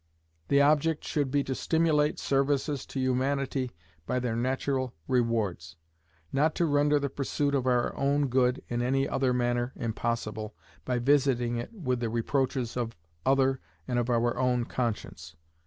The 0.47 0.61
object 0.63 1.03
should 1.03 1.29
be 1.29 1.43
to 1.43 1.53
stimulate 1.53 2.17
services 2.17 2.87
to 2.87 2.99
humanity 2.99 3.71
by 4.07 4.17
their 4.17 4.35
natural 4.35 4.95
rewards; 5.07 5.75
not 6.33 6.55
to 6.55 6.65
render 6.65 6.97
the 6.97 7.07
pursuit 7.07 7.53
of 7.53 7.67
our 7.67 7.95
own 7.95 8.27
good 8.27 8.63
in 8.67 8.81
any 8.81 9.07
other 9.07 9.31
manner 9.31 9.73
impossible, 9.75 10.55
by 10.85 10.97
visiting 10.97 11.57
it 11.57 11.71
with 11.71 11.99
the 11.99 12.09
reproaches 12.09 12.75
of 12.75 12.95
other 13.27 13.61
and 13.87 13.99
of 13.99 14.09
our 14.09 14.37
own 14.39 14.65
conscience. 14.65 15.35